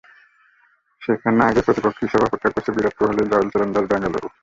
যেখানে 1.01 1.39
আগেই 1.43 1.65
প্রতিপক্ষ 1.67 1.97
হিসেবে 2.05 2.25
অপেক্ষা 2.25 2.53
করছে 2.53 2.71
বিরাট 2.75 2.95
কোহলির 2.97 3.27
রয়্যাল 3.27 3.49
চ্যালেঞ্জার্স 3.51 3.89
বেঙ্গালুরু। 3.91 4.27